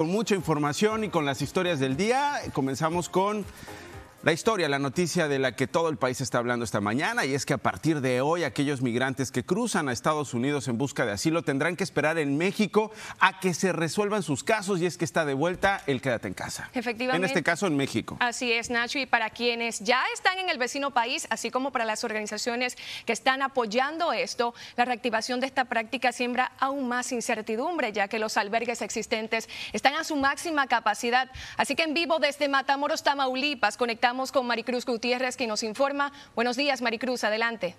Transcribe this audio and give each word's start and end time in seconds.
Con 0.00 0.10
mucha 0.10 0.36
información 0.36 1.02
y 1.02 1.08
con 1.08 1.26
las 1.26 1.42
historias 1.42 1.80
del 1.80 1.96
día, 1.96 2.34
comenzamos 2.52 3.08
con 3.08 3.44
la 4.28 4.34
historia, 4.34 4.68
la 4.68 4.78
noticia 4.78 5.26
de 5.26 5.38
la 5.38 5.56
que 5.56 5.66
todo 5.66 5.88
el 5.88 5.96
país 5.96 6.20
está 6.20 6.36
hablando 6.36 6.62
esta 6.62 6.82
mañana 6.82 7.24
y 7.24 7.32
es 7.32 7.46
que 7.46 7.54
a 7.54 7.56
partir 7.56 8.02
de 8.02 8.20
hoy 8.20 8.44
aquellos 8.44 8.82
migrantes 8.82 9.30
que 9.30 9.42
cruzan 9.42 9.88
a 9.88 9.92
Estados 9.92 10.34
Unidos 10.34 10.68
en 10.68 10.76
busca 10.76 11.06
de 11.06 11.12
asilo 11.12 11.40
tendrán 11.40 11.76
que 11.76 11.84
esperar 11.84 12.18
en 12.18 12.36
México 12.36 12.92
a 13.20 13.40
que 13.40 13.54
se 13.54 13.72
resuelvan 13.72 14.22
sus 14.22 14.44
casos 14.44 14.82
y 14.82 14.84
es 14.84 14.98
que 14.98 15.06
está 15.06 15.24
de 15.24 15.32
vuelta 15.32 15.82
el 15.86 16.02
quédate 16.02 16.28
en 16.28 16.34
casa. 16.34 16.68
Efectivamente. 16.74 17.16
En 17.16 17.24
este 17.24 17.42
caso 17.42 17.66
en 17.68 17.78
México. 17.78 18.18
Así 18.20 18.52
es, 18.52 18.68
Nacho, 18.68 18.98
y 18.98 19.06
para 19.06 19.30
quienes 19.30 19.80
ya 19.80 20.04
están 20.12 20.38
en 20.38 20.50
el 20.50 20.58
vecino 20.58 20.90
país, 20.90 21.26
así 21.30 21.50
como 21.50 21.72
para 21.72 21.86
las 21.86 22.04
organizaciones 22.04 22.76
que 23.06 23.14
están 23.14 23.40
apoyando 23.40 24.12
esto, 24.12 24.52
la 24.76 24.84
reactivación 24.84 25.40
de 25.40 25.46
esta 25.46 25.64
práctica 25.64 26.12
siembra 26.12 26.52
aún 26.58 26.86
más 26.86 27.12
incertidumbre, 27.12 27.94
ya 27.94 28.08
que 28.08 28.18
los 28.18 28.36
albergues 28.36 28.82
existentes 28.82 29.48
están 29.72 29.94
a 29.94 30.04
su 30.04 30.16
máxima 30.16 30.66
capacidad. 30.66 31.30
Así 31.56 31.74
que 31.74 31.84
en 31.84 31.94
vivo 31.94 32.18
desde 32.18 32.50
Matamoros, 32.50 33.02
Tamaulipas, 33.02 33.78
conectamos 33.78 34.17
Con 34.18 34.48
Maricruz 34.48 34.84
Gutiérrez, 34.84 35.36
que 35.36 35.46
nos 35.46 35.62
informa. 35.62 36.12
Buenos 36.34 36.56
días, 36.56 36.82
Maricruz, 36.82 37.22
adelante. 37.22 37.76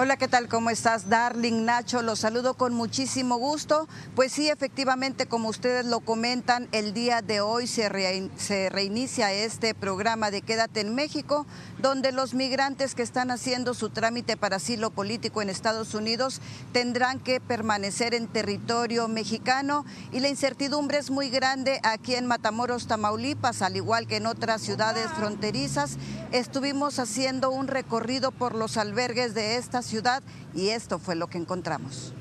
Hola, 0.00 0.16
¿qué 0.16 0.28
tal? 0.28 0.46
¿Cómo 0.46 0.70
estás, 0.70 1.08
Darling 1.08 1.64
Nacho? 1.64 2.02
Los 2.02 2.20
saludo 2.20 2.54
con 2.54 2.72
muchísimo 2.72 3.36
gusto. 3.36 3.88
Pues 4.14 4.30
sí, 4.30 4.48
efectivamente, 4.48 5.26
como 5.26 5.48
ustedes 5.48 5.84
lo 5.86 5.98
comentan, 5.98 6.68
el 6.70 6.94
día 6.94 7.20
de 7.20 7.40
hoy 7.40 7.66
se, 7.66 7.88
reinicia 7.88 9.32
este 9.32 9.74
programa 9.74 10.30
de 10.30 10.42
Quédate 10.42 10.82
en 10.82 10.94
México, 10.94 11.46
donde 11.78 12.12
los 12.12 12.32
migrantes 12.32 12.94
que 12.94 13.02
están 13.02 13.32
haciendo 13.32 13.74
su 13.74 13.90
trámite 13.90 14.36
para 14.36 14.58
asilo 14.58 14.90
político 14.90 15.42
en 15.42 15.50
Estados 15.50 15.92
Unidos 15.94 16.40
tendrán 16.70 17.18
que 17.18 17.40
permanecer 17.40 18.14
en 18.14 18.28
territorio 18.28 19.08
mexicano 19.08 19.84
y 20.12 20.20
la 20.20 20.28
incertidumbre 20.28 20.98
es 20.98 21.10
muy 21.10 21.28
grande 21.28 21.80
aquí 21.82 22.14
en 22.14 22.26
Matamoros, 22.26 22.86
Tamaulipas, 22.86 23.62
al 23.62 23.74
igual 23.74 24.06
que 24.06 24.18
en 24.18 24.26
otras 24.26 24.62
ciudades 24.62 25.08
fronterizas. 25.16 25.96
Estuvimos 26.30 27.00
haciendo 27.00 27.50
un 27.50 27.66
recorrido 27.66 28.30
por 28.30 28.54
los 28.54 28.76
albergues 28.76 29.34
de 29.34 29.56
estas 29.56 29.87
ciudad 29.88 30.22
y 30.54 30.68
esto 30.68 30.98
fue 30.98 31.16
lo 31.16 31.26
que 31.28 31.38
encontramos. 31.38 32.12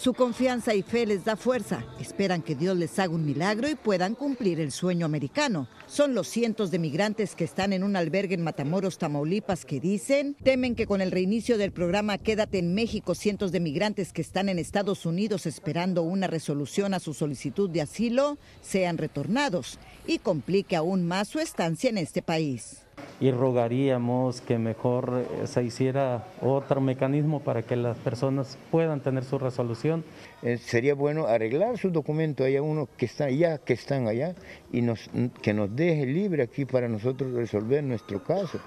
Su 0.00 0.14
confianza 0.14 0.74
y 0.74 0.82
fe 0.82 1.06
les 1.06 1.24
da 1.24 1.36
fuerza. 1.36 1.84
Esperan 2.00 2.40
que 2.40 2.54
Dios 2.54 2.76
les 2.76 2.98
haga 2.98 3.12
un 3.12 3.26
milagro 3.26 3.68
y 3.68 3.74
puedan 3.74 4.14
cumplir 4.14 4.60
el 4.60 4.70
sueño 4.70 5.04
americano. 5.04 5.68
Son 5.86 6.14
los 6.14 6.28
cientos 6.28 6.70
de 6.70 6.78
migrantes 6.78 7.34
que 7.34 7.44
están 7.44 7.72
en 7.72 7.82
un 7.82 7.96
albergue 7.96 8.34
en 8.34 8.42
Matamoros, 8.42 8.98
Tamaulipas, 8.98 9.64
que 9.64 9.80
dicen, 9.80 10.36
temen 10.42 10.76
que 10.76 10.86
con 10.86 11.00
el 11.00 11.10
reinicio 11.10 11.58
del 11.58 11.72
programa 11.72 12.16
Quédate 12.16 12.58
en 12.58 12.74
México, 12.74 13.16
cientos 13.16 13.50
de 13.50 13.60
migrantes 13.60 14.12
que 14.12 14.22
están 14.22 14.48
en 14.48 14.60
Estados 14.60 15.04
Unidos 15.04 15.46
esperando 15.46 16.02
una 16.02 16.28
resolución 16.28 16.94
a 16.94 17.00
su 17.00 17.12
solicitud 17.12 17.68
de 17.68 17.82
asilo 17.82 18.38
sean 18.62 18.98
retornados 18.98 19.78
y 20.06 20.18
complique 20.18 20.76
aún 20.76 21.06
más 21.06 21.28
su 21.28 21.40
estancia 21.40 21.90
en 21.90 21.98
este 21.98 22.22
país 22.22 22.87
y 23.20 23.30
rogaríamos 23.30 24.40
que 24.40 24.58
mejor 24.58 25.24
eh, 25.42 25.46
se 25.46 25.64
hiciera 25.64 26.26
otro 26.40 26.80
mecanismo 26.80 27.40
para 27.40 27.62
que 27.62 27.76
las 27.76 27.96
personas 27.98 28.56
puedan 28.70 29.00
tener 29.00 29.24
su 29.24 29.38
resolución. 29.38 30.04
Eh, 30.42 30.58
sería 30.58 30.94
bueno 30.94 31.26
arreglar 31.26 31.78
su 31.78 31.90
documento, 31.90 32.44
hay 32.44 32.58
uno 32.58 32.88
que 32.96 33.06
está 33.06 33.24
allá, 33.24 33.58
que 33.58 33.72
están 33.72 34.06
allá, 34.06 34.34
y 34.72 34.82
nos, 34.82 35.10
que 35.42 35.52
nos 35.52 35.74
deje 35.74 36.06
libre 36.06 36.42
aquí 36.42 36.64
para 36.64 36.88
nosotros 36.88 37.32
resolver 37.32 37.82
nuestro 37.82 38.22
caso. 38.22 38.60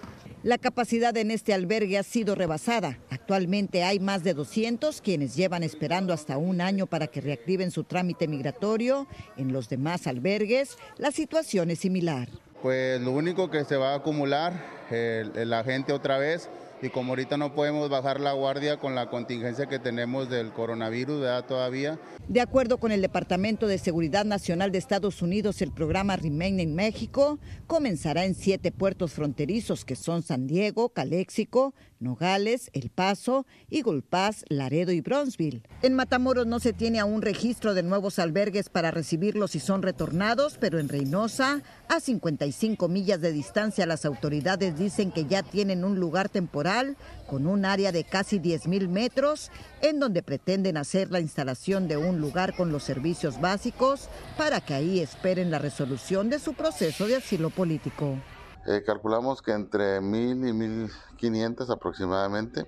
La 0.43 0.57
capacidad 0.57 1.15
en 1.17 1.29
este 1.29 1.53
albergue 1.53 1.99
ha 1.99 2.03
sido 2.03 2.33
rebasada. 2.33 2.97
Actualmente 3.11 3.83
hay 3.83 3.99
más 3.99 4.23
de 4.23 4.33
200 4.33 4.99
quienes 5.01 5.35
llevan 5.35 5.61
esperando 5.61 6.13
hasta 6.13 6.37
un 6.37 6.61
año 6.61 6.87
para 6.87 7.05
que 7.07 7.21
reactiven 7.21 7.69
su 7.69 7.83
trámite 7.83 8.27
migratorio. 8.27 9.05
En 9.37 9.53
los 9.53 9.69
demás 9.69 10.07
albergues, 10.07 10.77
la 10.97 11.11
situación 11.11 11.69
es 11.69 11.79
similar. 11.79 12.27
Pues 12.61 13.01
lo 13.01 13.11
único 13.11 13.49
que 13.49 13.65
se 13.65 13.75
va 13.75 13.93
a 13.93 13.95
acumular 13.95 14.53
la 14.91 15.63
gente 15.63 15.93
otra 15.93 16.17
vez 16.17 16.49
y 16.83 16.89
como 16.89 17.11
ahorita 17.11 17.37
no 17.37 17.53
podemos 17.53 17.89
bajar 17.89 18.19
la 18.19 18.33
guardia 18.33 18.77
con 18.77 18.95
la 18.95 19.09
contingencia 19.09 19.67
que 19.67 19.79
tenemos 19.79 20.29
del 20.29 20.51
coronavirus 20.51 21.25
todavía. 21.47 21.99
De 22.27 22.41
acuerdo 22.41 22.77
con 22.77 22.91
el 22.91 23.01
Departamento 23.01 23.67
de 23.67 23.77
Seguridad 23.77 24.25
Nacional 24.25 24.71
de 24.71 24.79
Estados 24.79 25.21
Unidos, 25.21 25.61
el 25.61 25.71
programa 25.71 26.15
Remain 26.15 26.59
en 26.59 26.75
México 26.75 27.39
comenzará 27.67 28.25
en 28.25 28.35
siete 28.35 28.71
puertos 28.71 29.13
fronterizos 29.13 29.85
que 29.85 29.95
son 29.95 30.23
San 30.23 30.47
Diego, 30.47 30.89
Caléxico, 30.89 31.73
Nogales, 32.01 32.69
El 32.73 32.89
Paso, 32.89 33.45
Eagle 33.69 34.01
Pass, 34.01 34.43
Laredo 34.49 34.91
y 34.91 35.01
Bronzeville. 35.01 35.63
En 35.81 35.93
Matamoros 35.93 36.47
no 36.47 36.59
se 36.59 36.73
tiene 36.73 36.99
aún 36.99 37.21
registro 37.21 37.73
de 37.73 37.83
nuevos 37.83 38.19
albergues 38.19 38.69
para 38.69 38.91
recibirlos 38.91 39.51
si 39.51 39.59
son 39.59 39.81
retornados, 39.81 40.57
pero 40.59 40.79
en 40.79 40.89
Reynosa, 40.89 41.61
a 41.87 41.99
55 41.99 42.87
millas 42.87 43.21
de 43.21 43.31
distancia, 43.31 43.85
las 43.85 44.05
autoridades 44.05 44.77
dicen 44.77 45.11
que 45.11 45.25
ya 45.25 45.43
tienen 45.43 45.85
un 45.85 45.99
lugar 45.99 46.27
temporal 46.27 46.97
con 47.27 47.47
un 47.47 47.63
área 47.63 47.91
de 47.91 48.03
casi 48.03 48.39
10.000 48.39 48.87
metros 48.87 49.51
en 49.81 49.99
donde 49.99 50.23
pretenden 50.23 50.77
hacer 50.77 51.11
la 51.11 51.21
instalación 51.21 51.87
de 51.87 51.97
un 51.97 52.19
lugar 52.19 52.55
con 52.55 52.71
los 52.71 52.83
servicios 52.83 53.39
básicos 53.39 54.09
para 54.37 54.59
que 54.59 54.73
ahí 54.73 54.99
esperen 54.99 55.51
la 55.51 55.59
resolución 55.59 56.29
de 56.29 56.39
su 56.39 56.53
proceso 56.53 57.07
de 57.07 57.17
asilo 57.17 57.49
político. 57.49 58.17
Eh, 58.67 58.83
calculamos 58.85 59.41
que 59.41 59.51
entre 59.51 60.01
1.000 60.01 60.49
y 60.49 61.27
1.500 61.29 61.69
aproximadamente. 61.69 62.67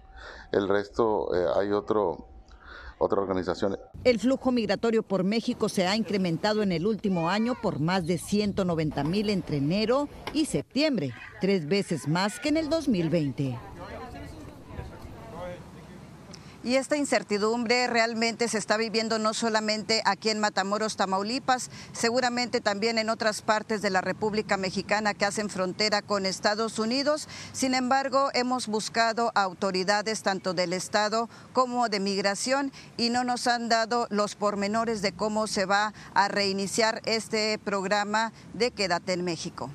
El 0.51 0.67
resto 0.67 1.33
eh, 1.35 1.45
hay 1.55 1.71
otro 1.71 2.27
otra 2.97 3.21
organización. 3.21 3.77
El 4.03 4.19
flujo 4.19 4.51
migratorio 4.51 5.03
por 5.03 5.23
México 5.23 5.69
se 5.69 5.87
ha 5.87 5.95
incrementado 5.95 6.63
en 6.63 6.71
el 6.71 6.85
último 6.85 7.29
año 7.29 7.55
por 7.61 7.79
más 7.79 8.05
de 8.05 8.17
190 8.17 9.03
mil 9.03 9.29
entre 9.29 9.57
enero 9.57 10.07
y 10.33 10.45
septiembre, 10.45 11.13
tres 11.41 11.67
veces 11.67 12.07
más 12.07 12.39
que 12.39 12.49
en 12.49 12.57
el 12.57 12.69
2020. 12.69 13.72
Y 16.63 16.78
esta 16.78 16.96
incertidumbre 16.96 17.88
realmente 17.88 18.47
se 18.47 18.57
está 18.57 18.78
viviendo 18.78 19.19
no 19.19 19.34
solamente 19.34 20.01
aquí 20.06 20.29
en 20.29 20.40
Matamoros, 20.40 20.96
Tamaulipas, 20.96 21.69
seguramente 21.91 22.62
también 22.62 22.97
en 22.97 23.09
otras 23.09 23.41
partes 23.41 23.81
de 23.81 23.90
la 23.90 24.00
República 24.00 24.56
Mexicana 24.56 25.13
que 25.13 25.25
hacen 25.25 25.50
frontera 25.50 26.01
con 26.01 26.25
Estados 26.25 26.79
Unidos. 26.79 27.28
Sin 27.51 27.74
embargo, 27.74 28.29
hemos 28.34 28.68
buscado 28.68 29.34
autoridades 29.35 30.24
tanto 30.24 30.53
del 30.53 30.72
Estado 30.72 31.28
como 31.51 31.90
de 31.90 32.00
migración 32.00 32.72
y 32.95 33.09
no 33.09 33.25
nos 33.25 33.47
han 33.47 33.68
dado 33.68 34.07
los 34.09 34.35
pormenores 34.35 35.01
de 35.01 35.12
cómo 35.12 35.47
se 35.47 35.66
va 35.66 35.94
a 36.13 36.30
reiniciar 36.30 37.01
este 37.03 37.59
programa 37.59 38.31
de 38.53 38.72
Quédate 38.72 39.12
en 39.12 39.25
México. 39.25 39.69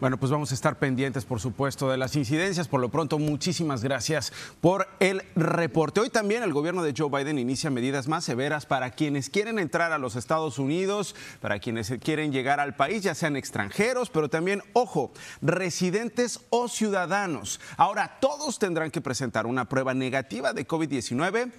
Bueno, 0.00 0.16
pues 0.16 0.30
vamos 0.30 0.52
a 0.52 0.54
estar 0.54 0.78
pendientes, 0.78 1.24
por 1.24 1.40
supuesto, 1.40 1.90
de 1.90 1.96
las 1.96 2.14
incidencias. 2.14 2.68
Por 2.68 2.80
lo 2.80 2.88
pronto, 2.88 3.18
muchísimas 3.18 3.82
gracias 3.82 4.32
por 4.60 4.86
el 5.00 5.22
reporte. 5.34 5.98
Hoy 5.98 6.08
también 6.08 6.44
el 6.44 6.52
gobierno 6.52 6.84
de 6.84 6.94
Joe 6.96 7.10
Biden 7.10 7.36
inicia 7.36 7.68
medidas 7.68 8.06
más 8.06 8.22
severas 8.22 8.64
para 8.64 8.92
quienes 8.92 9.28
quieren 9.28 9.58
entrar 9.58 9.90
a 9.90 9.98
los 9.98 10.14
Estados 10.14 10.60
Unidos, 10.60 11.16
para 11.40 11.58
quienes 11.58 11.92
quieren 12.00 12.30
llegar 12.30 12.60
al 12.60 12.76
país, 12.76 13.02
ya 13.02 13.16
sean 13.16 13.34
extranjeros, 13.34 14.08
pero 14.08 14.30
también, 14.30 14.62
ojo, 14.72 15.10
residentes 15.42 16.42
o 16.50 16.68
ciudadanos. 16.68 17.60
Ahora, 17.76 18.18
todos 18.20 18.60
tendrán 18.60 18.92
que 18.92 19.00
presentar 19.00 19.46
una 19.46 19.68
prueba 19.68 19.94
negativa 19.94 20.52
de 20.52 20.64
COVID-19 20.64 21.50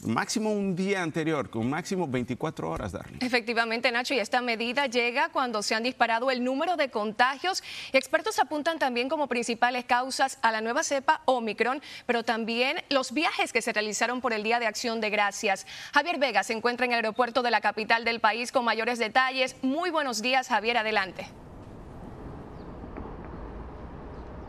máximo 0.00 0.52
un 0.52 0.76
día 0.76 1.02
anterior, 1.02 1.50
con 1.50 1.68
máximo 1.68 2.06
24 2.06 2.70
horas, 2.70 2.92
Darling. 2.92 3.18
Efectivamente, 3.20 3.90
Nacho, 3.90 4.14
y 4.14 4.18
esta 4.18 4.40
medida 4.42 4.86
llega 4.86 5.30
cuando 5.30 5.62
se 5.62 5.74
han 5.74 5.82
disparado 5.82 6.30
el 6.30 6.44
número 6.44 6.76
de 6.76 6.90
contagios. 6.90 7.62
Expertos 7.92 8.38
apuntan 8.38 8.78
también 8.78 9.08
como 9.08 9.26
principales 9.26 9.84
causas 9.84 10.38
a 10.42 10.52
la 10.52 10.60
nueva 10.60 10.82
cepa 10.82 11.22
Omicron, 11.24 11.82
pero 12.06 12.24
también 12.24 12.82
los 12.90 13.12
viajes 13.12 13.52
que 13.52 13.62
se 13.62 13.72
realizaron 13.72 14.20
por 14.20 14.32
el 14.32 14.42
Día 14.42 14.60
de 14.60 14.66
Acción 14.66 15.00
de 15.00 15.10
Gracias. 15.10 15.66
Javier 15.92 16.18
Vega 16.18 16.42
se 16.42 16.52
encuentra 16.52 16.86
en 16.86 16.92
el 16.92 16.96
aeropuerto 16.96 17.42
de 17.42 17.50
la 17.50 17.60
capital 17.60 18.04
del 18.04 18.20
país 18.20 18.52
con 18.52 18.64
mayores 18.64 18.98
detalles. 18.98 19.56
Muy 19.62 19.90
buenos 19.90 20.22
días, 20.22 20.48
Javier, 20.48 20.78
adelante. 20.78 21.26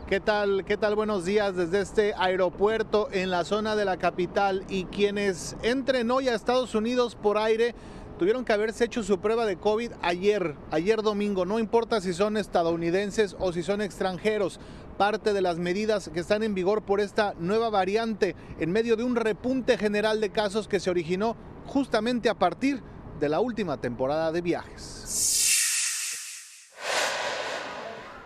¿Qué 0.08 0.20
tal? 0.20 0.64
¿Qué 0.64 0.78
tal? 0.78 0.94
Buenos 0.94 1.26
días 1.26 1.54
desde 1.54 1.82
este 1.82 2.14
aeropuerto 2.16 3.10
en 3.12 3.30
la 3.30 3.44
zona 3.44 3.76
de 3.76 3.84
la 3.84 3.98
capital 3.98 4.64
y 4.70 4.84
quienes 4.84 5.54
entren 5.62 6.10
hoy 6.10 6.28
a 6.28 6.34
Estados 6.34 6.74
Unidos 6.74 7.14
por 7.14 7.36
aire 7.36 7.74
tuvieron 8.18 8.46
que 8.46 8.54
haberse 8.54 8.86
hecho 8.86 9.02
su 9.02 9.20
prueba 9.20 9.44
de 9.44 9.58
COVID 9.58 9.92
ayer, 10.00 10.54
ayer 10.70 11.02
domingo, 11.02 11.44
no 11.44 11.58
importa 11.58 12.00
si 12.00 12.14
son 12.14 12.38
estadounidenses 12.38 13.36
o 13.38 13.52
si 13.52 13.62
son 13.62 13.82
extranjeros, 13.82 14.60
parte 14.96 15.34
de 15.34 15.42
las 15.42 15.58
medidas 15.58 16.08
que 16.08 16.20
están 16.20 16.42
en 16.42 16.54
vigor 16.54 16.80
por 16.80 17.00
esta 17.00 17.34
nueva 17.38 17.68
variante 17.68 18.34
en 18.60 18.72
medio 18.72 18.96
de 18.96 19.04
un 19.04 19.14
repunte 19.14 19.76
general 19.76 20.22
de 20.22 20.30
casos 20.30 20.68
que 20.68 20.80
se 20.80 20.88
originó 20.88 21.36
justamente 21.66 22.30
a 22.30 22.34
partir 22.34 22.80
de 23.20 23.28
la 23.28 23.40
última 23.40 23.78
temporada 23.78 24.32
de 24.32 24.40
viajes. 24.40 25.47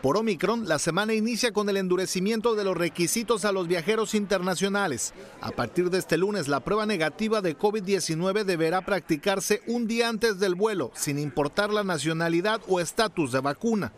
Por 0.02 0.16
Omicron, 0.16 0.66
la 0.66 0.80
semana 0.80 1.14
inicia 1.14 1.52
con 1.52 1.68
el 1.68 1.76
endurecimiento 1.76 2.56
de 2.56 2.64
los 2.64 2.76
requisitos 2.76 3.44
a 3.44 3.52
los 3.52 3.68
viajeros 3.68 4.16
internacionales. 4.16 5.14
A 5.40 5.52
partir 5.52 5.90
de 5.90 5.98
este 5.98 6.18
lunes, 6.18 6.48
la 6.48 6.58
prueba 6.58 6.86
negativa 6.86 7.40
de 7.40 7.56
COVID-19 7.56 8.42
deberá 8.42 8.80
practicarse 8.80 9.62
un 9.68 9.86
día 9.86 10.08
antes 10.08 10.40
del 10.40 10.56
vuelo, 10.56 10.90
sin 10.96 11.20
importar 11.20 11.72
la 11.72 11.84
nacionalidad 11.84 12.60
o 12.66 12.80
estatus 12.80 13.30
de 13.30 13.38
vacuna. 13.38 13.92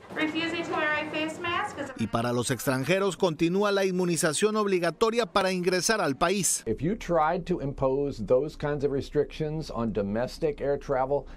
Y 1.96 2.08
para 2.08 2.32
los 2.32 2.50
extranjeros 2.50 3.16
continúa 3.16 3.70
la 3.70 3.84
inmunización 3.84 4.56
obligatoria 4.56 5.26
para 5.26 5.52
ingresar 5.52 6.00
al 6.00 6.16
país. 6.16 6.62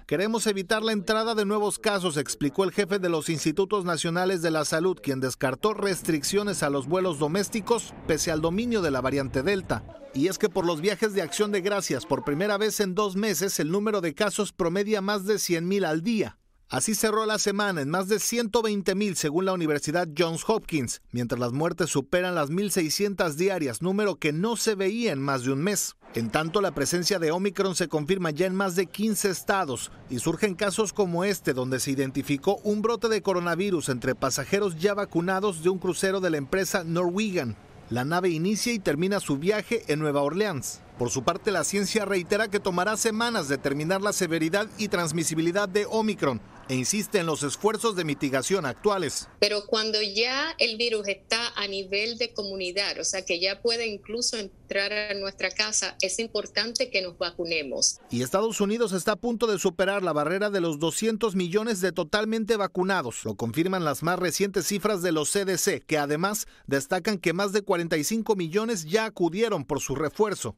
Queremos 0.06 0.46
evitar 0.46 0.82
la 0.82 0.92
entrada 0.92 1.34
de 1.34 1.44
nuevos 1.44 1.78
casos, 1.78 2.16
explicó 2.16 2.64
el 2.64 2.72
jefe 2.72 2.98
de 2.98 3.08
los 3.08 3.28
Institutos 3.28 3.84
Nacionales 3.84 4.42
de 4.42 4.50
la 4.50 4.64
Salud, 4.64 4.98
quien 5.00 5.20
descartó 5.20 5.74
restricciones 5.74 6.62
a 6.62 6.70
los 6.70 6.88
vuelos 6.88 7.18
domésticos 7.18 7.94
pese 8.06 8.32
al 8.32 8.40
dominio 8.40 8.82
de 8.82 8.90
la 8.90 9.00
variante 9.00 9.42
Delta. 9.42 9.84
Y 10.14 10.28
es 10.28 10.38
que 10.38 10.48
por 10.48 10.66
los 10.66 10.80
viajes 10.80 11.14
de 11.14 11.22
acción 11.22 11.52
de 11.52 11.60
gracias, 11.60 12.04
por 12.06 12.24
primera 12.24 12.58
vez 12.58 12.80
en 12.80 12.94
dos 12.94 13.14
meses, 13.14 13.60
el 13.60 13.70
número 13.70 14.00
de 14.00 14.14
casos 14.14 14.52
promedia 14.52 15.00
más 15.00 15.24
de 15.26 15.34
100.000 15.34 15.84
al 15.86 16.02
día. 16.02 16.38
Así 16.70 16.94
cerró 16.94 17.24
la 17.24 17.38
semana 17.38 17.80
en 17.80 17.88
más 17.88 18.08
de 18.08 18.18
120 18.18 18.94
mil 18.94 19.16
según 19.16 19.46
la 19.46 19.54
Universidad 19.54 20.06
Johns 20.16 20.44
Hopkins, 20.46 21.00
mientras 21.12 21.40
las 21.40 21.52
muertes 21.52 21.88
superan 21.88 22.34
las 22.34 22.50
1.600 22.50 23.32
diarias, 23.36 23.80
número 23.80 24.16
que 24.16 24.34
no 24.34 24.54
se 24.54 24.74
veía 24.74 25.12
en 25.12 25.22
más 25.22 25.44
de 25.44 25.52
un 25.52 25.62
mes. 25.62 25.96
En 26.14 26.28
tanto, 26.28 26.60
la 26.60 26.72
presencia 26.72 27.18
de 27.18 27.30
Omicron 27.30 27.74
se 27.74 27.88
confirma 27.88 28.32
ya 28.32 28.44
en 28.44 28.54
más 28.54 28.76
de 28.76 28.84
15 28.84 29.30
estados 29.30 29.90
y 30.10 30.18
surgen 30.18 30.54
casos 30.54 30.92
como 30.92 31.24
este, 31.24 31.54
donde 31.54 31.80
se 31.80 31.90
identificó 31.90 32.56
un 32.64 32.82
brote 32.82 33.08
de 33.08 33.22
coronavirus 33.22 33.88
entre 33.88 34.14
pasajeros 34.14 34.78
ya 34.78 34.92
vacunados 34.92 35.62
de 35.62 35.70
un 35.70 35.78
crucero 35.78 36.20
de 36.20 36.28
la 36.28 36.36
empresa 36.36 36.84
Norwegian. 36.84 37.56
La 37.88 38.04
nave 38.04 38.28
inicia 38.28 38.74
y 38.74 38.78
termina 38.78 39.20
su 39.20 39.38
viaje 39.38 39.84
en 39.86 40.00
Nueva 40.00 40.20
Orleans. 40.20 40.82
Por 40.98 41.08
su 41.08 41.22
parte, 41.22 41.50
la 41.50 41.64
ciencia 41.64 42.04
reitera 42.04 42.48
que 42.48 42.60
tomará 42.60 42.98
semanas 42.98 43.48
determinar 43.48 44.02
la 44.02 44.12
severidad 44.12 44.68
y 44.76 44.88
transmisibilidad 44.88 45.66
de 45.66 45.86
Omicron 45.86 46.42
e 46.68 46.74
insiste 46.74 47.18
en 47.18 47.26
los 47.26 47.42
esfuerzos 47.42 47.96
de 47.96 48.04
mitigación 48.04 48.66
actuales. 48.66 49.28
Pero 49.38 49.66
cuando 49.66 50.00
ya 50.02 50.54
el 50.58 50.76
virus 50.76 51.08
está 51.08 51.48
a 51.56 51.66
nivel 51.66 52.18
de 52.18 52.32
comunidad, 52.32 52.98
o 53.00 53.04
sea 53.04 53.24
que 53.24 53.40
ya 53.40 53.60
puede 53.62 53.86
incluso 53.86 54.36
entrar 54.36 54.92
a 54.92 55.14
nuestra 55.14 55.50
casa, 55.50 55.96
es 56.00 56.18
importante 56.18 56.90
que 56.90 57.02
nos 57.02 57.16
vacunemos. 57.18 57.98
Y 58.10 58.22
Estados 58.22 58.60
Unidos 58.60 58.92
está 58.92 59.12
a 59.12 59.16
punto 59.16 59.46
de 59.46 59.58
superar 59.58 60.02
la 60.02 60.12
barrera 60.12 60.50
de 60.50 60.60
los 60.60 60.78
200 60.78 61.34
millones 61.34 61.80
de 61.80 61.92
totalmente 61.92 62.56
vacunados. 62.56 63.24
Lo 63.24 63.34
confirman 63.34 63.84
las 63.84 64.02
más 64.02 64.18
recientes 64.18 64.66
cifras 64.66 65.02
de 65.02 65.12
los 65.12 65.30
CDC, 65.30 65.84
que 65.86 65.98
además 65.98 66.46
destacan 66.66 67.18
que 67.18 67.32
más 67.32 67.52
de 67.52 67.62
45 67.62 68.36
millones 68.36 68.84
ya 68.84 69.06
acudieron 69.06 69.64
por 69.64 69.80
su 69.80 69.94
refuerzo 69.94 70.56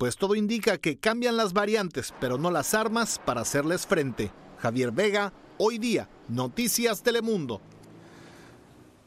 pues 0.00 0.16
todo 0.16 0.34
indica 0.34 0.78
que 0.78 0.98
cambian 0.98 1.36
las 1.36 1.52
variantes, 1.52 2.14
pero 2.22 2.38
no 2.38 2.50
las 2.50 2.72
armas 2.72 3.20
para 3.22 3.42
hacerles 3.42 3.86
frente. 3.86 4.32
Javier 4.56 4.92
Vega, 4.92 5.34
hoy 5.62 5.76
día, 5.76 6.08
Noticias 6.28 7.02
Telemundo. 7.02 7.60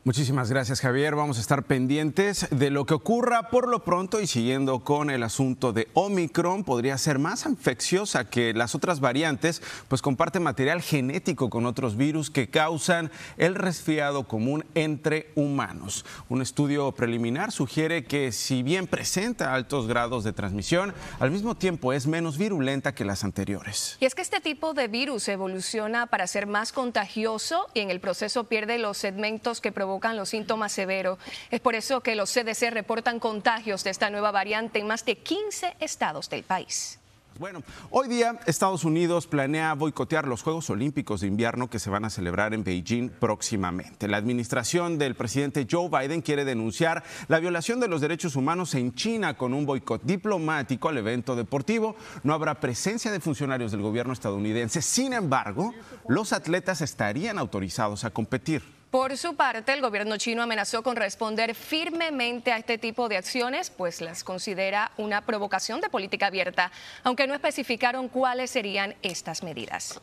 Muchísimas 0.06 0.50
gracias 0.50 0.82
Javier. 0.82 1.16
Vamos 1.16 1.38
a 1.38 1.40
estar 1.40 1.64
pendientes 1.64 2.48
de 2.52 2.70
lo 2.70 2.86
que 2.86 2.94
ocurra 2.94 3.50
por 3.50 3.70
lo 3.70 3.86
pronto 3.86 4.20
y 4.20 4.28
siguiendo 4.28 4.82
con 4.82 5.10
el 5.10 5.24
asunto 5.24 5.72
de 5.72 5.88
Omicron, 5.94 6.66
podría 6.66 6.98
ser 6.98 7.20
más 7.20 7.46
infecciosa 7.46 8.30
que 8.30 8.54
las 8.54 8.76
otras 8.76 9.00
variantes, 9.00 9.62
pues 9.88 10.02
comparte 10.02 10.42
material 10.42 10.82
genético 10.82 11.50
con 11.50 11.66
otros 11.66 11.96
virus 11.96 12.30
que 12.30 12.50
causan 12.50 13.12
el 13.38 13.56
resfriado 13.56 14.28
común 14.28 14.66
entre 14.76 15.32
humanos. 15.36 16.04
Un 16.28 16.42
estudio 16.42 16.92
preliminar 16.92 17.54
sugiere 17.54 18.04
que 18.04 18.34
si 18.34 18.62
bien 18.62 18.88
presenta 18.88 19.54
altos 19.54 19.88
grados 19.88 20.26
de 20.26 20.34
transmisión, 20.34 20.94
al 21.22 21.32
mismo 21.32 21.56
tiempo 21.56 21.94
es 21.94 22.08
menos 22.08 22.38
virulenta 22.38 22.94
que 22.94 23.06
las 23.06 23.24
anteriores. 23.24 23.96
Y 24.02 24.06
es 24.06 24.16
que 24.16 24.22
este 24.22 24.42
tipo 24.42 24.74
de 24.74 24.90
virus 24.90 25.30
evoluciona 25.30 26.08
para 26.08 26.28
ser 26.28 26.46
más 26.46 26.74
contagioso 26.74 27.68
y 27.74 27.80
en 27.80 27.90
el 27.90 28.02
proceso 28.02 28.44
pierde 28.44 28.78
los 28.80 28.98
segmentos 28.98 29.62
que 29.62 29.72
provocan 29.72 29.93
los 30.02 30.30
síntomas 30.30 30.72
severos. 30.72 31.20
Es 31.52 31.60
por 31.60 31.76
eso 31.76 32.02
que 32.02 32.16
los 32.16 32.32
CDC 32.32 32.72
reportan 32.72 33.20
contagios 33.20 33.84
de 33.84 33.92
esta 33.92 34.10
nueva 34.10 34.32
variante 34.32 34.80
en 34.80 34.88
más 34.88 35.06
de 35.06 35.18
15 35.18 35.76
estados 35.80 36.30
del 36.30 36.44
país. 36.44 37.00
Bueno, 37.40 37.64
hoy 37.90 38.08
día 38.08 38.40
Estados 38.46 38.84
Unidos 38.84 39.26
planea 39.26 39.74
boicotear 39.74 40.28
los 40.28 40.44
Juegos 40.44 40.70
Olímpicos 40.70 41.22
de 41.22 41.28
invierno 41.28 41.68
que 41.68 41.80
se 41.80 41.90
van 41.90 42.06
a 42.06 42.12
celebrar 42.12 42.54
en 42.54 42.64
Beijing 42.64 43.10
próximamente. 43.10 44.08
La 44.08 44.18
administración 44.18 45.00
del 45.00 45.16
presidente 45.16 45.66
Joe 45.70 45.90
Biden 45.90 46.22
quiere 46.22 46.46
denunciar 46.46 47.04
la 47.28 47.40
violación 47.40 47.80
de 47.80 47.88
los 47.88 48.02
derechos 48.02 48.36
humanos 48.36 48.76
en 48.76 48.94
China 48.94 49.36
con 49.36 49.56
un 49.56 49.66
boicot 49.66 50.04
diplomático 50.04 50.90
al 50.90 51.00
evento 51.00 51.36
deportivo. 51.36 51.96
No 52.22 52.36
habrá 52.36 52.60
presencia 52.60 53.12
de 53.12 53.20
funcionarios 53.20 53.72
del 53.72 53.82
gobierno 53.82 54.14
estadounidense. 54.14 54.84
Sin 54.84 55.12
embargo, 55.14 55.74
los 56.08 56.34
atletas 56.34 56.82
estarían 56.82 57.40
autorizados 57.40 58.04
a 58.04 58.12
competir. 58.12 58.62
Por 58.94 59.18
su 59.18 59.36
parte, 59.36 59.74
el 59.74 59.82
gobierno 59.82 60.18
chino 60.18 60.44
amenazó 60.44 60.84
con 60.84 60.96
responder 60.96 61.56
firmemente 61.56 62.52
a 62.52 62.58
este 62.58 62.78
tipo 62.78 63.10
de 63.10 63.18
acciones, 63.18 63.72
pues 63.72 64.02
las 64.02 64.24
considera 64.24 64.92
una 64.98 65.22
provocación 65.26 65.82
de 65.82 65.90
política 65.90 66.28
abierta, 66.28 66.72
aunque 67.04 67.26
no 67.26 67.34
especificaron 67.34 68.08
cuáles 68.08 68.52
serían 68.52 68.94
estas 69.02 69.42
medidas. 69.42 70.00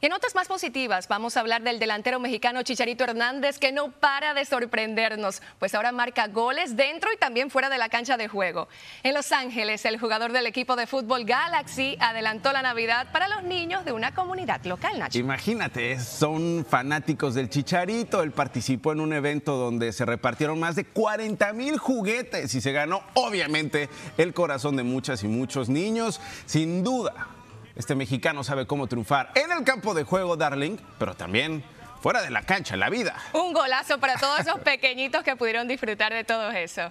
Y 0.00 0.06
en 0.06 0.10
notas 0.10 0.36
más 0.36 0.46
positivas, 0.46 1.08
vamos 1.08 1.36
a 1.36 1.40
hablar 1.40 1.62
del 1.62 1.80
delantero 1.80 2.20
mexicano 2.20 2.62
Chicharito 2.62 3.02
Hernández, 3.02 3.58
que 3.58 3.72
no 3.72 3.90
para 3.90 4.32
de 4.32 4.44
sorprendernos, 4.44 5.42
pues 5.58 5.74
ahora 5.74 5.90
marca 5.90 6.28
goles 6.28 6.76
dentro 6.76 7.12
y 7.12 7.16
también 7.16 7.50
fuera 7.50 7.68
de 7.68 7.78
la 7.78 7.88
cancha 7.88 8.16
de 8.16 8.28
juego. 8.28 8.68
En 9.02 9.12
Los 9.12 9.32
Ángeles, 9.32 9.84
el 9.86 9.98
jugador 9.98 10.30
del 10.30 10.46
equipo 10.46 10.76
de 10.76 10.86
fútbol 10.86 11.24
Galaxy 11.24 11.96
adelantó 11.98 12.52
la 12.52 12.62
Navidad 12.62 13.10
para 13.10 13.26
los 13.26 13.42
niños 13.42 13.84
de 13.84 13.90
una 13.90 14.14
comunidad 14.14 14.64
local, 14.66 15.00
Nacho. 15.00 15.18
Imagínate, 15.18 15.98
son 15.98 16.64
fanáticos 16.64 17.34
del 17.34 17.50
Chicharito. 17.50 18.22
Él 18.22 18.30
participó 18.30 18.92
en 18.92 19.00
un 19.00 19.12
evento 19.12 19.56
donde 19.56 19.92
se 19.92 20.04
repartieron 20.04 20.60
más 20.60 20.76
de 20.76 20.84
40 20.84 21.52
mil 21.54 21.76
juguetes 21.76 22.54
y 22.54 22.60
se 22.60 22.70
ganó, 22.70 23.02
obviamente, 23.14 23.88
el 24.16 24.32
corazón 24.32 24.76
de 24.76 24.84
muchas 24.84 25.24
y 25.24 25.26
muchos 25.26 25.68
niños. 25.68 26.20
Sin 26.46 26.84
duda, 26.84 27.28
este 27.78 27.94
mexicano 27.94 28.42
sabe 28.42 28.66
cómo 28.66 28.88
triunfar 28.88 29.30
en 29.36 29.52
el 29.52 29.62
campo 29.64 29.94
de 29.94 30.02
juego, 30.02 30.36
Darling, 30.36 30.76
pero 30.98 31.14
también 31.14 31.62
fuera 32.02 32.20
de 32.20 32.30
la 32.30 32.42
cancha, 32.42 32.74
en 32.74 32.80
la 32.80 32.90
vida. 32.90 33.16
Un 33.32 33.52
golazo 33.52 33.98
para 33.98 34.16
todos 34.16 34.40
esos 34.40 34.58
pequeñitos 34.60 35.22
que 35.22 35.36
pudieron 35.36 35.68
disfrutar 35.68 36.12
de 36.12 36.24
todo 36.24 36.50
eso. 36.50 36.90